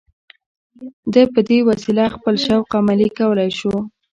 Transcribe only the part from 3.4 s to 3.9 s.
شو